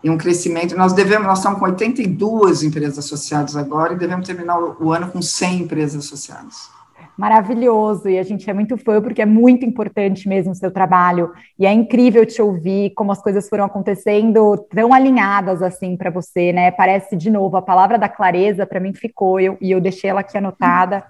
[0.03, 4.59] E um crescimento, nós devemos, nós estamos com 82 empresas associadas agora e devemos terminar
[4.59, 6.71] o, ano com 100 empresas associadas
[7.17, 11.31] maravilhoso e a gente é muito fã porque é muito importante mesmo o seu trabalho
[11.59, 16.53] e é incrível te ouvir como as coisas foram acontecendo tão alinhadas assim para você,
[16.53, 16.71] né?
[16.71, 20.21] Parece de novo a palavra da clareza para mim ficou eu, e eu deixei ela
[20.21, 21.05] aqui anotada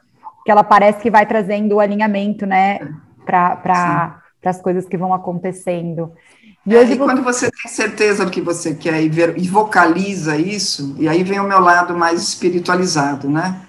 [0.45, 2.81] que ela parece que vai trazendo o alinhamento, né?
[3.25, 6.13] Para para as coisas que vão acontecendo.
[6.67, 10.37] E, é, e quando você tem certeza do que você quer e, ver, e vocaliza
[10.37, 13.63] isso, e aí vem o meu lado mais espiritualizado, né?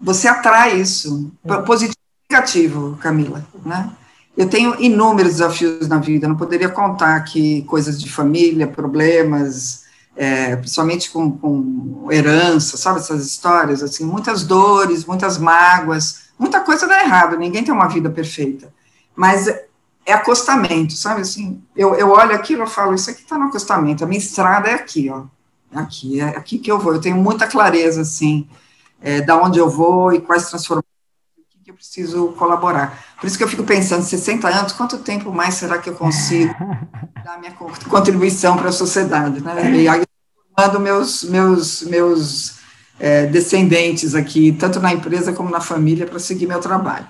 [0.00, 1.32] você atrai isso.
[1.66, 1.96] Positivo
[2.28, 3.90] e negativo, Camila, né?
[4.36, 10.56] Eu tenho inúmeros desafios na vida, não poderia contar aqui coisas de família, problemas, é,
[10.56, 17.02] principalmente com, com, herança, sabe, essas histórias, assim, muitas dores, muitas mágoas, muita coisa dá
[17.02, 18.70] errado, ninguém tem uma vida perfeita,
[19.14, 19.48] mas
[20.06, 24.04] é acostamento, sabe, assim, eu, eu olho aquilo e falo, isso aqui está no acostamento,
[24.04, 25.24] a minha estrada é aqui, ó,
[25.72, 28.48] é aqui, é aqui que eu vou, eu tenho muita clareza, assim,
[29.02, 30.86] é, da onde eu vou e quais transformações
[31.64, 33.16] que eu preciso colaborar.
[33.20, 36.54] Por isso que eu fico pensando, 60 anos, quanto tempo mais será que eu consigo
[37.24, 37.52] dar minha
[37.90, 39.72] contribuição para a sociedade, né?
[39.72, 40.04] E aí,
[40.54, 42.58] formando meus, meus, meus
[43.00, 47.08] é, descendentes aqui, tanto na empresa como na família, para seguir meu trabalho.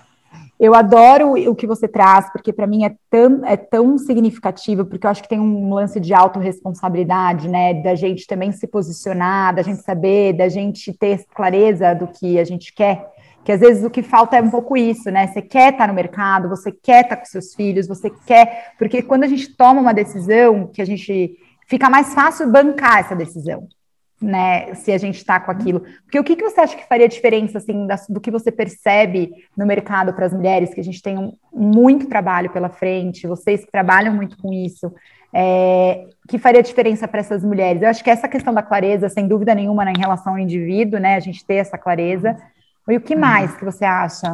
[0.58, 5.06] Eu adoro o que você traz, porque para mim é tão, é tão significativo, porque
[5.06, 7.74] eu acho que tem um lance de autorresponsabilidade, né?
[7.74, 12.44] Da gente também se posicionar, da gente saber, da gente ter clareza do que a
[12.44, 13.06] gente quer.
[13.44, 15.26] Que às vezes o que falta é um pouco isso, né?
[15.26, 18.72] Você quer estar no mercado, você quer estar com seus filhos, você quer.
[18.78, 23.14] Porque quando a gente toma uma decisão, que a gente fica mais fácil bancar essa
[23.14, 23.68] decisão
[24.20, 25.80] né, se a gente está com aquilo.
[26.02, 29.32] Porque o que, que você acha que faria diferença, assim, da, do que você percebe
[29.56, 33.64] no mercado para as mulheres, que a gente tem um, muito trabalho pela frente, vocês
[33.64, 34.92] que trabalham muito com isso,
[35.34, 37.82] é, que faria diferença para essas mulheres?
[37.82, 40.98] Eu acho que essa questão da clareza, sem dúvida nenhuma, né, em relação ao indivíduo,
[40.98, 42.36] né, a gente ter essa clareza.
[42.88, 44.32] E o que mais que você acha?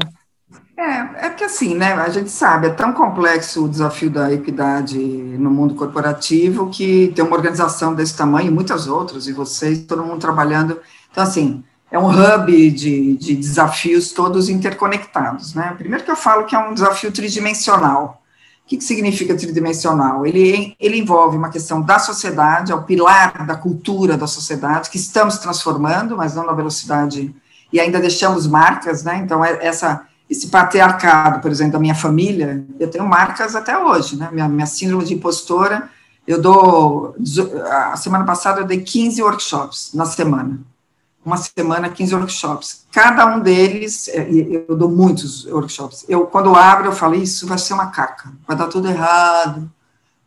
[0.76, 4.98] É, é que assim, né, a gente sabe, é tão complexo o desafio da equidade
[4.98, 10.02] no mundo corporativo que tem uma organização desse tamanho, e muitas outras, e vocês, todo
[10.02, 16.10] mundo trabalhando, então assim, é um hub de, de desafios todos interconectados, né, primeiro que
[16.10, 18.22] eu falo que é um desafio tridimensional,
[18.64, 20.24] o que, que significa tridimensional?
[20.24, 24.96] Ele, ele envolve uma questão da sociedade, é o pilar da cultura da sociedade, que
[24.96, 27.34] estamos transformando, mas não na velocidade,
[27.72, 32.64] e ainda deixamos marcas, né, então é, essa esse patriarcado, por exemplo, da minha família,
[32.80, 34.30] eu tenho marcas até hoje, né?
[34.32, 35.90] Minha, minha síndrome de impostora,
[36.26, 37.14] eu dou,
[37.70, 40.58] a semana passada eu dei 15 workshops na semana.
[41.24, 42.86] Uma semana, 15 workshops.
[42.90, 44.26] Cada um deles, é,
[44.68, 46.06] eu dou muitos workshops.
[46.08, 49.70] Eu, quando eu abro, eu falo, isso vai ser uma caca, vai dar tudo errado.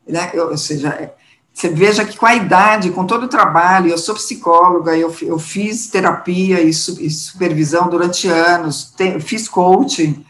[0.07, 0.29] Né?
[0.35, 1.15] Eu, ou seja, é,
[1.55, 5.39] você veja que com a idade, com todo o trabalho, eu sou psicóloga, eu, eu
[5.39, 10.25] fiz terapia e, su, e supervisão durante anos, te, fiz coaching,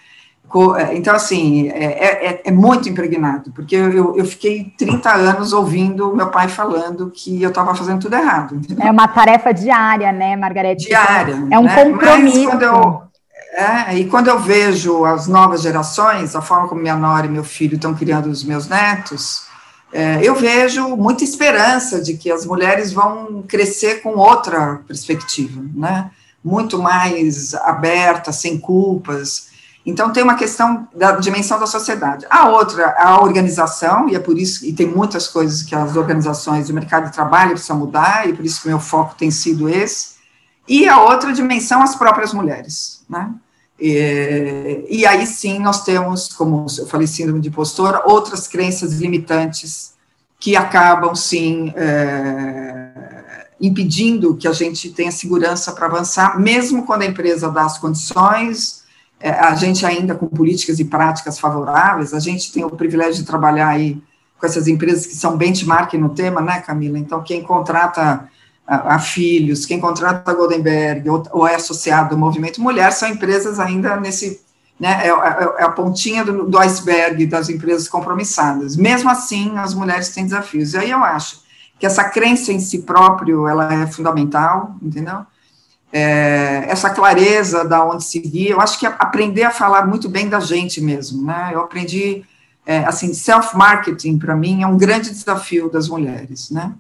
[0.78, 6.16] É, então, assim, é, é, é, muito impregnado, porque eu, eu fiquei 30 anos ouvindo
[6.16, 8.56] meu pai falando que eu estava fazendo tudo errado.
[8.58, 8.86] Entendeu?
[8.86, 10.86] É uma tarefa diária, né, Margarete?
[10.86, 11.44] Diária.
[11.50, 11.84] É um né?
[11.84, 12.38] compromisso.
[12.38, 13.02] Mas quando eu,
[13.56, 17.44] é, e quando eu vejo as novas gerações, a forma como minha nora e meu
[17.44, 19.55] filho estão criando os meus netos, é,
[20.22, 26.12] eu vejo muita esperança de que as mulheres vão crescer com outra perspectiva, né?
[26.44, 29.48] Muito mais aberta, sem culpas.
[29.86, 32.26] Então tem uma questão da dimensão da sociedade.
[32.30, 36.68] A outra, a organização, e é por isso, e tem muitas coisas que as organizações
[36.68, 40.16] do mercado de trabalho precisam mudar, e por isso que meu foco tem sido esse.
[40.68, 43.32] E a outra dimensão, as próprias mulheres, né?
[43.80, 49.94] E, e, aí sim nós temos, como eu falei, síndrome de impostora, outras crenças limitantes
[50.40, 57.06] que acabam sim é, impedindo que a gente tenha segurança para avançar, mesmo quando a
[57.06, 58.84] empresa dá as condições,
[59.20, 63.24] é, a gente ainda com políticas e práticas favoráveis, a gente tem o privilégio de
[63.24, 64.02] trabalhar aí
[64.38, 66.98] com essas empresas que são benchmark no tema, né, Camila?
[66.98, 68.30] Então, quem contrata
[68.68, 73.08] a, a filhos, quem contrata a Goldenberg ou, ou, é associado ao movimento mulher, são
[73.08, 74.42] empresas ainda nesse,
[74.80, 78.76] né, é, é, é a pontinha do, do, iceberg das empresas compromissadas.
[78.76, 80.74] Mesmo assim, as mulheres têm desafios.
[80.74, 81.44] E aí eu acho
[81.80, 85.26] que essa crença em si próprio, ela é fundamental, entendeu?
[85.94, 90.40] É, essa clareza da onde seguir, eu acho que aprender a falar muito bem da
[90.40, 91.52] gente mesmo, né?
[91.54, 92.26] Eu aprendi,
[92.66, 96.74] é, assim, self-marketing, para mim, é um grande desafio das mulheres, né?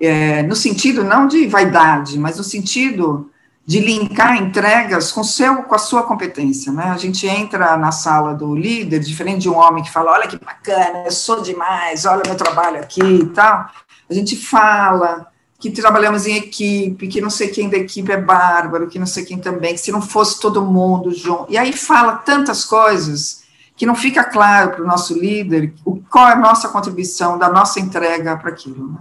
[0.00, 3.30] É, no sentido não de vaidade, mas no sentido
[3.66, 6.72] de linkar entregas com, seu, com a sua competência.
[6.72, 6.84] Né?
[6.84, 10.38] A gente entra na sala do líder, diferente de um homem que fala, olha que
[10.38, 13.68] bacana, eu sou demais, olha meu trabalho aqui e tal.
[14.08, 15.26] A gente fala
[15.58, 19.24] que trabalhamos em equipe, que não sei quem da equipe é bárbaro, que não sei
[19.24, 21.50] quem também, que se não fosse todo mundo junto.
[21.50, 25.74] E aí fala tantas coisas que não fica claro para o nosso líder
[26.08, 28.92] qual é a nossa contribuição, da nossa entrega para aquilo.
[28.92, 28.98] Né?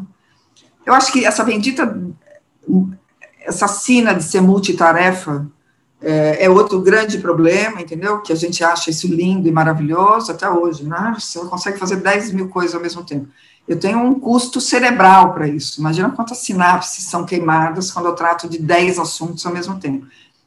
[0.85, 1.99] Eu acho que essa bendita,
[3.41, 5.47] essa sina de ser multitarefa
[6.01, 8.21] é, é, outro grande problema, entendeu?
[8.21, 10.83] Que a gente acha isso lindo e maravilhoso até hoje.
[10.83, 11.15] Né?
[11.17, 13.27] Você consegue fazer 10 mil coisas ao mesmo tempo.
[13.67, 15.79] Eu tenho um custo cerebral para isso.
[15.79, 20.05] Imagina quantas sinapses são queimadas quando eu trato de 10 assuntos ao mesmo tempo.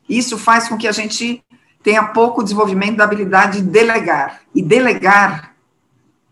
[0.09, 1.43] Isso faz com que a gente
[1.83, 4.43] tenha pouco desenvolvimento da habilidade de delegar.
[4.55, 5.55] E delegar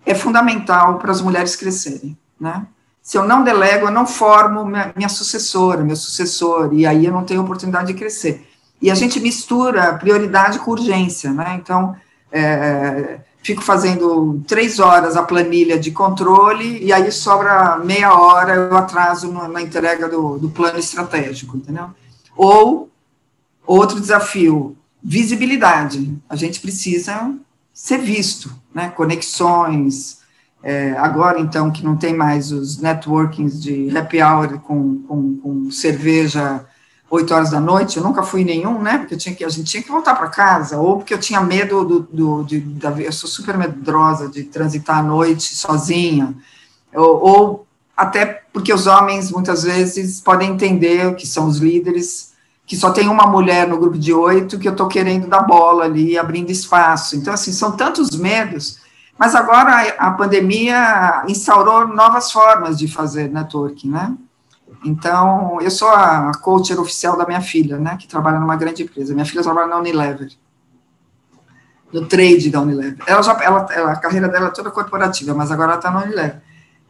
[0.05, 2.65] é fundamental para as mulheres crescerem, né?
[3.07, 7.13] Se eu não delego, eu não formo minha, minha sucessora, meu sucessor, e aí eu
[7.13, 8.45] não tenho oportunidade de crescer.
[8.83, 11.55] E a gente mistura prioridade com urgência, né?
[11.55, 11.95] Então,
[12.33, 18.77] é, fico fazendo três horas a planilha de controle e aí sobra meia hora eu
[18.77, 21.91] atraso na entrega do, do plano estratégico, entendeu?
[22.37, 22.91] Ou
[23.65, 26.13] outro desafio, visibilidade.
[26.29, 27.33] A gente precisa
[27.73, 28.89] ser visto, né?
[28.89, 30.26] Conexões,
[30.69, 35.71] é, agora, então, que não tem mais os networkings de happy hour com, com, com
[35.71, 36.67] cerveja
[37.09, 38.99] 8 horas da noite, eu nunca fui nenhum, né?
[38.99, 41.85] Porque tinha que, a gente tinha que voltar para casa, ou porque eu tinha medo
[41.85, 46.35] do, do de, da, eu sou super medrosa de transitar à noite sozinha,
[46.93, 52.33] ou, ou, até porque os homens muitas vezes podem entender que são os líderes,
[52.67, 55.85] que só tem uma mulher no grupo de oito que eu estou querendo dar bola
[55.85, 57.15] ali, abrindo espaço.
[57.15, 58.85] Então, assim, são tantos medos
[59.19, 64.15] mas agora a pandemia instaurou novas formas de fazer networking, né?
[64.85, 69.15] Então, eu sou a coacher oficial da minha filha, né, que trabalha numa grande empresa.
[69.15, 70.29] Minha filha trabalha na Unilever,
[71.93, 72.99] no trade da Unilever.
[73.07, 76.03] Ela já, ela, ela a carreira dela é toda corporativa, mas agora ela está na
[76.03, 76.43] Unilever.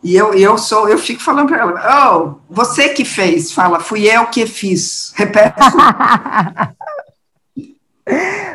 [0.03, 4.07] E eu, eu sou, eu fico falando para ela, oh, você que fez, fala, fui
[4.07, 5.13] eu que fiz.
[5.17, 5.57] Repete.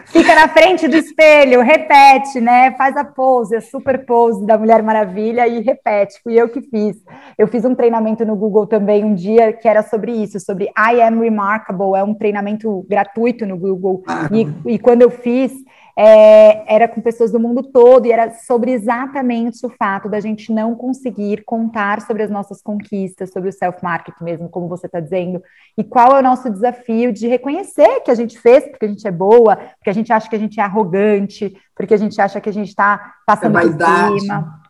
[0.05, 2.71] Fica na frente do espelho, repete, né?
[2.71, 6.21] Faz a pose, a super pose da Mulher Maravilha e repete.
[6.23, 6.97] Fui eu que fiz.
[7.37, 11.01] Eu fiz um treinamento no Google também um dia que era sobre isso, sobre I
[11.01, 11.95] am remarkable.
[11.95, 14.03] É um treinamento gratuito no Google.
[14.31, 15.51] E, e quando eu fiz,
[15.97, 20.51] é, era com pessoas do mundo todo e era sobre exatamente o fato da gente
[20.51, 25.41] não conseguir contar sobre as nossas conquistas, sobre o self-market mesmo, como você está dizendo,
[25.77, 29.07] e qual é o nosso desafio de reconhecer que a gente fez porque a gente
[29.07, 32.39] é boa, porque a gente acha que a gente é arrogante, porque a gente acha
[32.39, 34.60] que a gente está passando é por cima.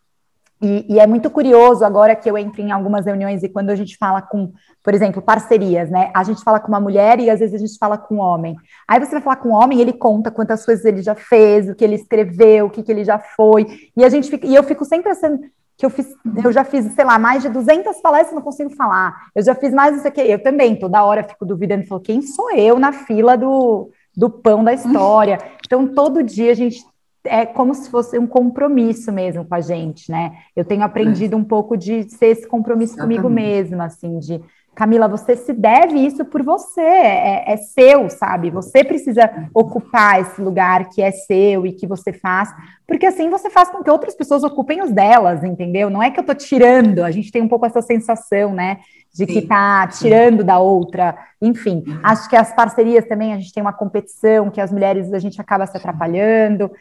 [0.61, 3.75] E, e, é muito curioso agora que eu entro em algumas reuniões e quando a
[3.75, 4.53] gente fala com,
[4.83, 6.11] por exemplo, parcerias, né?
[6.13, 8.55] A gente fala com uma mulher e às vezes a gente fala com um homem.
[8.87, 11.73] Aí você vai falar com um homem, ele conta quantas coisas ele já fez, o
[11.73, 13.65] que ele escreveu, o que, que ele já foi.
[13.97, 15.39] E a gente fica, e eu fico sempre pensando
[15.75, 16.07] que eu fiz,
[16.43, 19.15] eu já fiz, sei lá, mais de 200 palestras, não consigo falar.
[19.33, 20.21] Eu já fiz mais isso aqui.
[20.21, 24.63] Eu também, toda hora fico duvidando, falo, quem sou eu na fila do, do pão
[24.63, 25.39] da história?
[25.65, 26.85] Então, todo dia a gente
[27.23, 30.37] é como se fosse um compromisso mesmo com a gente, né?
[30.55, 31.37] Eu tenho aprendido é.
[31.37, 33.21] um pouco de ser esse compromisso Exatamente.
[33.21, 34.41] comigo mesma, assim, de
[34.73, 38.49] Camila, você se deve isso por você, é, é, seu, sabe?
[38.49, 42.49] Você precisa ocupar esse lugar que é seu e que você faz,
[42.87, 45.89] porque assim você faz com que outras pessoas ocupem os delas, entendeu?
[45.89, 48.79] Não é que eu tô tirando, a gente tem um pouco essa sensação, né?
[49.13, 51.83] De que tá tirando da outra, enfim.
[52.01, 55.39] Acho que as parcerias também, a gente tem uma competição, que as mulheres a gente
[55.41, 56.71] acaba se atrapalhando.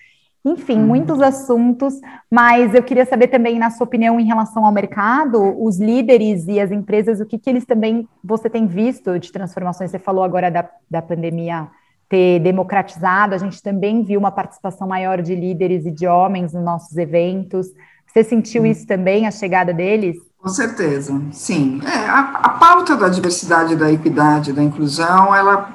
[0.45, 5.38] Enfim, muitos assuntos, mas eu queria saber também, na sua opinião, em relação ao mercado,
[5.62, 9.91] os líderes e as empresas, o que, que eles também você tem visto de transformações?
[9.91, 11.68] Você falou agora da, da pandemia
[12.09, 16.64] ter democratizado, a gente também viu uma participação maior de líderes e de homens nos
[16.64, 17.68] nossos eventos.
[18.07, 20.16] Você sentiu isso também, a chegada deles?
[20.38, 21.80] Com certeza, sim.
[21.84, 25.70] É, a, a pauta da diversidade, da equidade, da inclusão, ela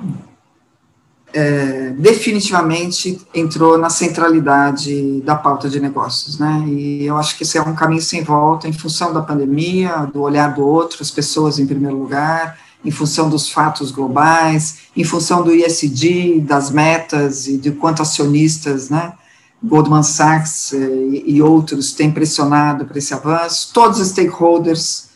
[1.36, 6.64] é, definitivamente entrou na centralidade da pauta de negócios, né?
[6.66, 10.22] E eu acho que esse é um caminho sem volta em função da pandemia, do
[10.22, 15.44] olhar do outro, as pessoas em primeiro lugar, em função dos fatos globais, em função
[15.44, 19.12] do ISD, das metas e de quanto acionistas, né?
[19.62, 25.10] Goldman Sachs e, e outros têm pressionado para esse avanço, todos os stakeholders,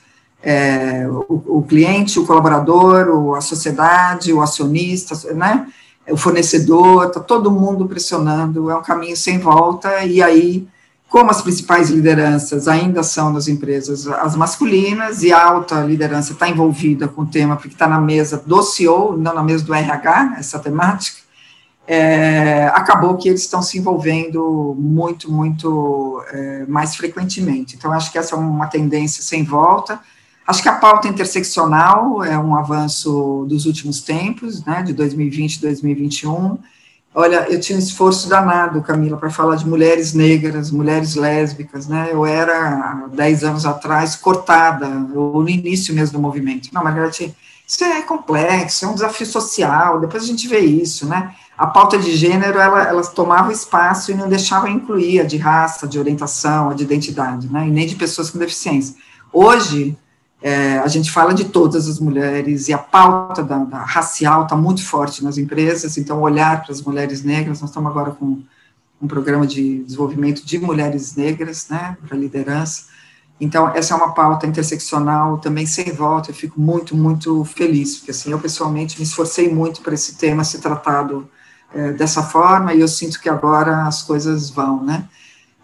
[0.43, 5.65] é, o, o, cliente, o colaborador, o, a sociedade, o acionista, né?
[6.11, 10.67] O fornecedor, está todo mundo pressionando, é um caminho sem volta, e aí,
[11.07, 16.47] como as principais lideranças ainda são nas empresas as masculinas, e a alta liderança está
[16.47, 20.35] envolvida com o tema, porque está na mesa do CEO, não na mesa do RH,
[20.37, 21.19] essa temática,
[21.91, 27.75] é, acabou que eles estão se envolvendo muito, muito é, mais frequentemente.
[27.75, 29.99] Então, acho que essa é uma tendência sem volta,
[30.49, 35.61] Acho que a pauta interseccional é um avanço dos últimos tempos, né, de 2020 e
[35.61, 36.57] 2021.
[37.13, 42.09] Olha, eu tinha um esforço danado, Camila, para falar de mulheres negras, mulheres lésbicas, né?
[42.11, 46.69] Eu era, há 10 anos atrás, cortada, ou no início mesmo do movimento.
[46.73, 47.35] Não, Margarete,
[47.67, 51.35] isso é complexo, é um desafio social, depois a gente vê isso, né?
[51.55, 55.87] A pauta de gênero, ela, ela tomava espaço e não deixava incluir a de raça,
[55.87, 57.67] de orientação, a de identidade, né?
[57.67, 58.95] E nem de pessoas com deficiência.
[59.31, 59.95] Hoje,
[60.41, 64.55] é, a gente fala de todas as mulheres e a pauta da, da racial está
[64.55, 68.41] muito forte nas empresas, então olhar para as mulheres negras, nós estamos agora com
[69.01, 72.85] um programa de desenvolvimento de mulheres negras, né, para liderança,
[73.39, 78.11] então essa é uma pauta interseccional também sem volta, eu fico muito, muito feliz, porque
[78.11, 81.29] assim, eu pessoalmente me esforcei muito para esse tema ser tratado
[81.73, 85.05] é, dessa forma, e eu sinto que agora as coisas vão, né,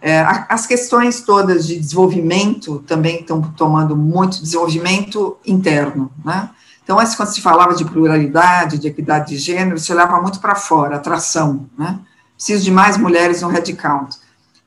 [0.00, 6.50] é, as questões todas de desenvolvimento também estão tomando muito desenvolvimento interno, né?
[6.84, 10.54] Então, antes, quando se falava de pluralidade, de equidade de gênero, se olhava muito para
[10.54, 11.98] fora, atração, né?
[12.36, 14.16] Preciso de mais mulheres no headcount.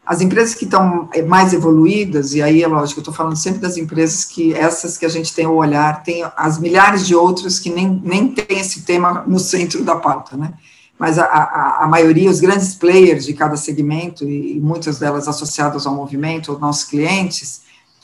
[0.05, 3.59] As empresas que estão é, mais evoluídas, e aí é lógico, eu estou falando sempre
[3.59, 7.59] das empresas que, essas que a gente tem o olhar, tem as milhares de outras
[7.59, 10.53] que nem, nem tem esse tema no centro da pauta, né?
[10.99, 15.29] Mas a, a, a, maioria, os grandes players de cada segmento, e, e muitas delas
[15.29, 17.61] associadas ao movimento, os nossos clientes,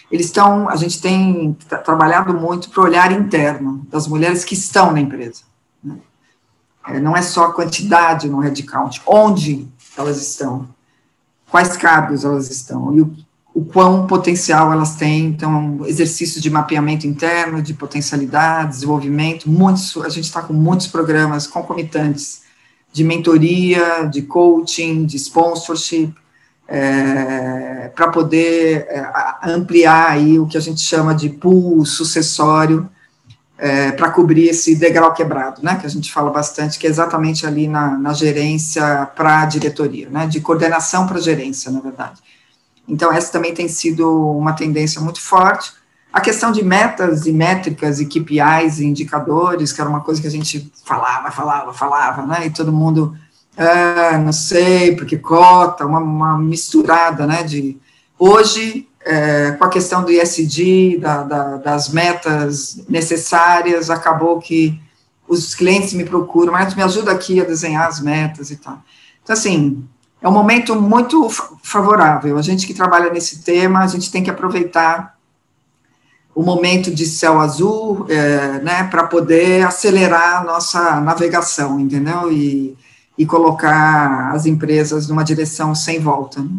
[0.10, 4.94] eles estão, a gente tem trabalhado muito para o olhar interno das mulheres que estão
[4.94, 5.42] na empresa.
[5.84, 5.98] Né?
[6.88, 9.68] É, não é só a quantidade no headcount, onde
[9.98, 10.70] elas estão,
[11.52, 13.14] quais cargos elas estão, e o,
[13.54, 20.08] o quão potencial elas têm, então, exercícios de mapeamento interno, de potencialidade, desenvolvimento, muitos, a
[20.08, 22.45] gente está com muitos programas concomitantes,
[22.96, 26.16] de mentoria, de coaching, de sponsorship,
[26.66, 29.06] é, para poder é,
[29.44, 32.90] ampliar aí o que a gente chama de pool sucessório,
[33.58, 37.46] é, para cobrir esse degrau quebrado, né, que a gente fala bastante, que é exatamente
[37.46, 42.22] ali na, na gerência para a diretoria, né, de coordenação para gerência, na verdade.
[42.88, 45.74] Então, essa também tem sido uma tendência muito forte,
[46.16, 50.28] a questão de metas e métricas e KPIs e indicadores, que era uma coisa que
[50.28, 52.46] a gente falava, falava, falava, né?
[52.46, 53.14] E todo mundo,
[53.58, 57.44] ah, não sei, porque cota, uma, uma misturada, né?
[57.44, 57.78] De
[58.18, 64.82] hoje, é, com a questão do ISD, da, da, das metas necessárias, acabou que
[65.28, 68.82] os clientes me procuram, mas me ajuda aqui a desenhar as metas e tal.
[69.22, 69.84] Então, assim,
[70.22, 71.30] é um momento muito
[71.62, 72.38] favorável.
[72.38, 75.15] A gente que trabalha nesse tema, a gente tem que aproveitar
[76.36, 82.30] o momento de céu azul, é, né, para poder acelerar a nossa navegação, entendeu?
[82.30, 82.78] E,
[83.18, 86.42] e colocar as empresas numa direção sem volta.
[86.42, 86.50] Né?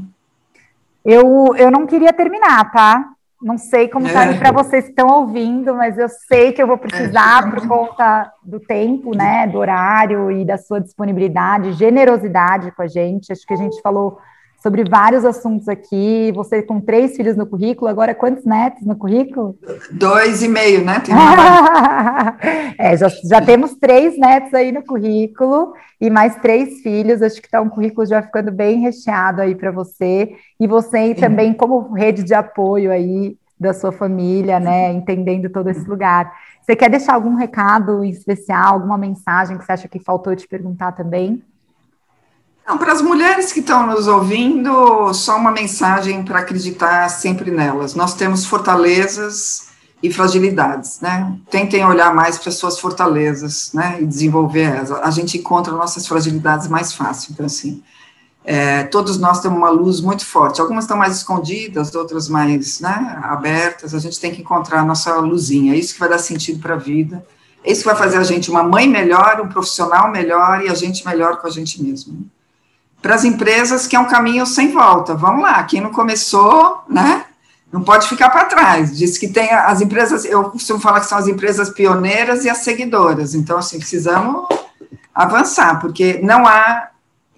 [1.04, 3.04] Eu, eu não queria terminar, tá?
[3.40, 4.38] Não sei como está é.
[4.38, 7.50] para vocês que estão ouvindo, mas eu sei que eu vou precisar é.
[7.50, 13.30] por conta do tempo, né, do horário e da sua disponibilidade, generosidade com a gente.
[13.30, 14.18] Acho que a gente falou
[14.66, 16.32] sobre vários assuntos aqui.
[16.34, 19.56] Você com três filhos no currículo, agora quantos netos no currículo?
[19.92, 21.00] Dois e meio, né?
[22.76, 27.22] é, já, já temos três netos aí no currículo e mais três filhos.
[27.22, 30.32] Acho que está um currículo já ficando bem recheado aí para você.
[30.58, 34.92] E você também como rede de apoio aí da sua família, né?
[34.92, 36.32] Entendendo todo esse lugar.
[36.60, 40.48] Você quer deixar algum recado em especial, alguma mensagem que você acha que faltou te
[40.48, 41.40] perguntar também?
[42.66, 47.94] Não, para as mulheres que estão nos ouvindo, só uma mensagem para acreditar sempre nelas.
[47.94, 49.68] Nós temos fortalezas
[50.02, 51.32] e fragilidades, né?
[51.48, 53.98] Tentem olhar mais para suas fortalezas, né?
[54.00, 54.90] E desenvolver elas.
[54.90, 57.32] A gente encontra nossas fragilidades mais fácil.
[57.32, 57.84] Então, assim,
[58.44, 60.60] é, todos nós temos uma luz muito forte.
[60.60, 63.94] Algumas estão mais escondidas, outras mais né, abertas.
[63.94, 65.72] A gente tem que encontrar a nossa luzinha.
[65.72, 67.24] É isso que vai dar sentido para a vida.
[67.62, 70.74] É isso que vai fazer a gente uma mãe melhor, um profissional melhor e a
[70.74, 72.28] gente melhor com a gente mesmo.
[73.06, 75.14] Para as empresas, que é um caminho sem volta.
[75.14, 77.24] Vamos lá, quem não começou, né?
[77.70, 78.98] Não pode ficar para trás.
[78.98, 82.58] Diz que tem as empresas, eu costumo falar que são as empresas pioneiras e as
[82.58, 83.32] seguidoras.
[83.32, 84.48] Então, assim, precisamos
[85.14, 86.88] avançar, porque não há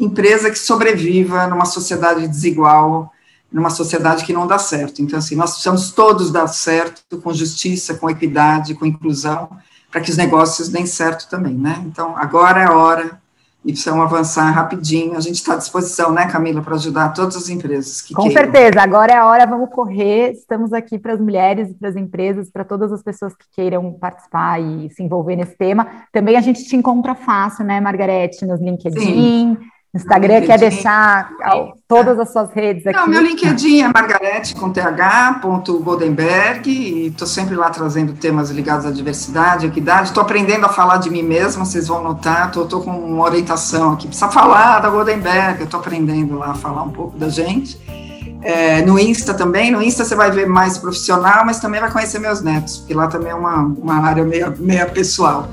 [0.01, 3.13] empresa que sobreviva numa sociedade desigual,
[3.53, 5.03] numa sociedade que não dá certo.
[5.03, 9.51] Então, assim, nós precisamos todos dar certo, com justiça, com equidade, com inclusão,
[9.91, 11.83] para que os negócios deem certo também, né?
[11.85, 13.21] Então, agora é a hora
[13.69, 15.15] e precisamos avançar rapidinho.
[15.15, 18.41] A gente está à disposição, né, Camila, para ajudar todas as empresas que Com queiram.
[18.41, 20.33] certeza, agora é a hora, vamos correr.
[20.33, 24.59] Estamos aqui para as mulheres, para as empresas, para todas as pessoas que queiram participar
[24.59, 25.87] e se envolver nesse tema.
[26.11, 29.01] Também a gente te encontra fácil, né, Margarete, nos LinkedIn.
[29.01, 29.59] Sim
[29.95, 30.47] Instagram LinkedIn.
[30.47, 31.31] quer deixar
[31.89, 32.97] todas as suas redes aqui?
[32.97, 38.91] Não, meu LinkedIn é margarete com th.goldenberg e estou sempre lá trazendo temas ligados à
[38.91, 40.09] diversidade, equidade.
[40.09, 42.49] Estou aprendendo a falar de mim mesma, vocês vão notar.
[42.49, 44.07] Estou com uma orientação aqui.
[44.07, 47.81] Precisa falar da Goldenberg, eu estou aprendendo lá a falar um pouco da gente.
[48.43, 52.19] É, no Insta também, no Insta você vai ver mais profissional, mas também vai conhecer
[52.19, 55.49] meus netos, porque lá também é uma, uma área meia, meia pessoal.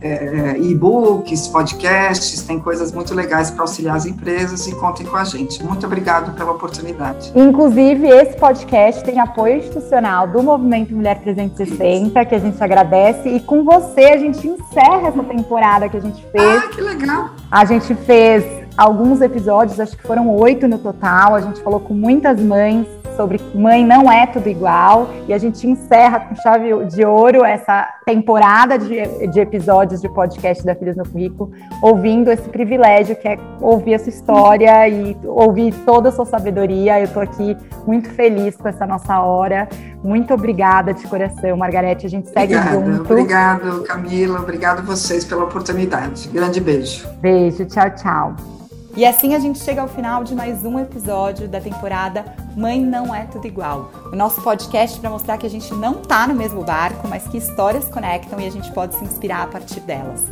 [0.00, 5.24] É, e-books, podcasts, tem coisas muito legais para auxiliar as empresas e contem com a
[5.24, 5.62] gente.
[5.62, 7.32] Muito obrigado pela oportunidade.
[7.34, 13.40] Inclusive, esse podcast tem apoio institucional do Movimento Mulher 360, que a gente agradece, e
[13.40, 16.64] com você a gente encerra essa temporada que a gente fez.
[16.64, 17.30] Ah, que legal!
[17.50, 18.44] A gente fez
[18.76, 22.86] alguns episódios, acho que foram oito no total, a gente falou com muitas mães
[23.18, 27.88] sobre Mãe Não É Tudo Igual, e a gente encerra com chave de ouro essa
[28.06, 31.50] temporada de, de episódios de podcast da Filhos no Currículo,
[31.82, 37.00] ouvindo esse privilégio que é ouvir essa história e ouvir toda a sua sabedoria.
[37.00, 39.68] Eu estou aqui muito feliz com essa nossa hora.
[40.04, 42.06] Muito obrigada de coração, Margarete.
[42.06, 43.12] A gente segue Obrigada, junto.
[43.12, 44.38] Obrigado, Camila.
[44.38, 46.28] Obrigado a vocês pela oportunidade.
[46.28, 47.08] Grande beijo.
[47.20, 48.57] Beijo, tchau, tchau.
[48.96, 52.24] E assim a gente chega ao final de mais um episódio da temporada
[52.56, 53.90] Mãe Não É Tudo Igual.
[54.12, 57.36] O nosso podcast para mostrar que a gente não tá no mesmo barco, mas que
[57.38, 60.24] histórias conectam e a gente pode se inspirar a partir delas.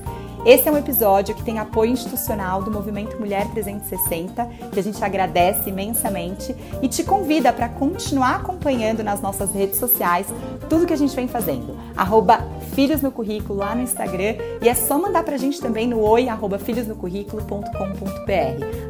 [0.47, 5.05] Esse é um episódio que tem apoio institucional do Movimento Mulher 360, que a gente
[5.05, 10.29] agradece imensamente e te convida para continuar acompanhando nas nossas redes sociais
[10.69, 11.77] tudo que a gente vem fazendo.
[11.97, 15.89] Arroba Filhos no Currículo lá no Instagram e é só mandar para a gente também
[15.89, 16.61] no oi arroba.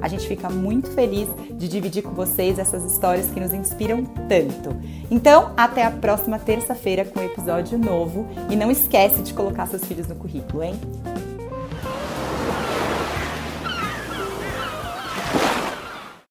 [0.03, 4.77] A gente fica muito feliz de dividir com vocês essas histórias que nos inspiram tanto.
[5.11, 9.87] Então, até a próxima terça-feira com um episódio novo e não esquece de colocar seus
[9.87, 10.75] filhos no currículo, hein?